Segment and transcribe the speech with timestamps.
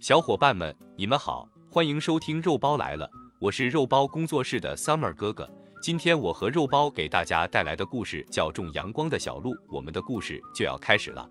[0.00, 3.06] 小伙伴们，你们好，欢迎收听肉包来了，
[3.38, 5.46] 我是肉包工作室的 Summer 哥哥。
[5.82, 11.30] 今天我和肉包给大家带来的故事叫《种阳光的小鹿》，我们的故事就要开始了。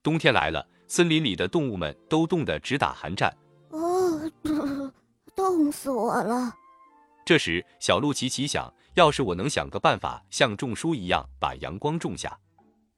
[0.00, 3.36] 冬天来了，森林里的动物们都冻得直打寒战。
[3.70, 4.30] 哦，
[5.34, 6.54] 冻死我了！
[7.26, 12.38] 这时，小鹿奇奇想，要是我能想个办法，像种树一样把阳光种下，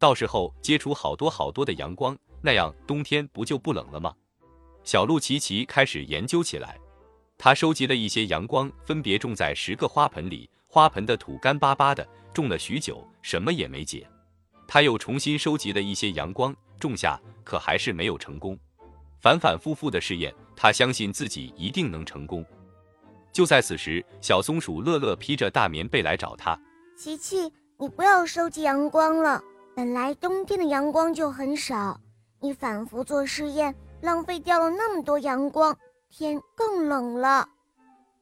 [0.01, 4.15] 到时候接出好多好多的阳光，那样冬天不就不冷了吗？
[4.83, 6.79] 小鹿琪琪开始研究起来。
[7.37, 10.49] 他收集了一些阳光，分别种在十个花盆里。
[10.69, 14.09] 花盆的土干巴巴的，种了许久，什么也没结。
[14.67, 18.59] 他又重新收集了一些阳光，种下，可还是没有成功。
[19.21, 22.43] 反反复复的试验，他相信自己一定能成功。
[23.33, 26.59] 就在此时，小松鼠乐乐披着大棉被来找他。
[26.97, 29.43] 琪琪，你不要收集阳光了。
[29.75, 31.99] 本来冬天的阳光就很少，
[32.41, 35.77] 你反复做试验，浪费掉了那么多阳光，
[36.11, 37.49] 天更冷了。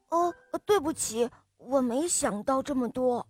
[0.09, 0.33] 哦，
[0.65, 3.25] 对不起，我没想到这么多。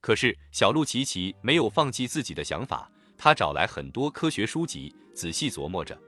[0.00, 5.98] 可是小鹿奇奇没有放弃自己的想法，他找来很多科学书籍，仔细琢磨着。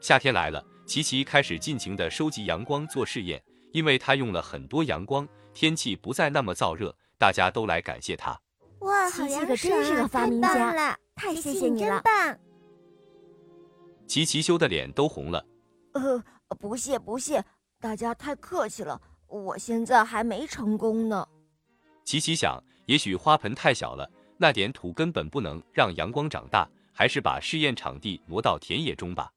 [0.00, 3.42] 夏天来了，奇奇开始尽情地收集阳光做试验。
[3.72, 8.36] 因为他用了很多阳光，天气不再那么燥热，大家都来感谢他。
[8.80, 12.02] 哇，琪琪可真是个发明家，太谢谢你了！
[14.06, 15.44] 琪琪羞的脸都红了。
[15.92, 16.22] 呃，
[16.58, 17.44] 不谢不谢，
[17.80, 21.26] 大家太客气了，我现在还没成功呢。
[22.04, 29.30] 琪琪想，也许花盆太小了，那点土根本不能让阳光长大，还是把试验场地挪到田野中吧。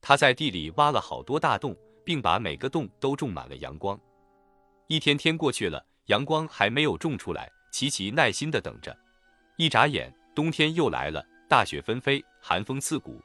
[0.00, 1.76] 他在地里挖了好多大洞。
[2.02, 3.96] 并把每个洞都种满了阳光。
[4.88, 7.48] 一天天过去了，阳光还没有种出来。
[7.70, 8.96] 琪琪耐心地等着。
[9.56, 13.20] 一眨眼，冬天又来了，大雪纷飞，寒风刺骨。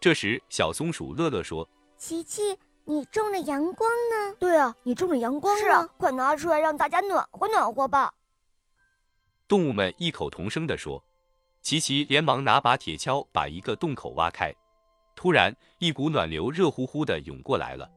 [0.00, 5.56] 这时，小松鼠乐乐说：“琪琪，你种了阳光呢？”“对啊，你种了阳光。
[5.58, 8.12] ”“是啊，快拿出来让大家暖和暖和吧。”
[9.48, 11.02] 动物们异口同声地说。
[11.60, 14.54] 琪琪连忙拿把铁锹，把一个洞口挖开。
[15.14, 17.90] 突然，一股暖流热乎乎地涌过来了。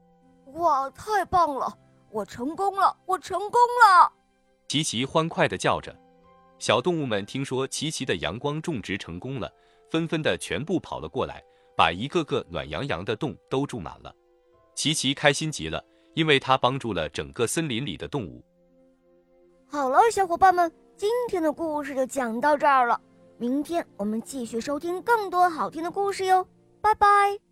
[0.55, 1.77] 哇，太棒了！
[2.09, 3.51] 我成功了，我成功
[3.85, 4.11] 了！
[4.71, 5.93] 琪琪欢快地叫着。
[6.57, 9.51] 小动物们听说琪琪的阳光种植成功了，
[9.89, 11.43] 纷纷的全部跑了过来，
[11.75, 14.15] 把一个个暖洋洋的洞都种满了。
[14.73, 15.83] 琪琪开心极了，
[16.13, 18.41] 因为他帮助了整个森林里的动物。
[19.67, 22.97] 好了，小伙伴们，今天的故事就讲到这儿了。
[23.37, 26.47] 明天我们继续收听更多好听的故事哟，
[26.79, 27.50] 拜拜。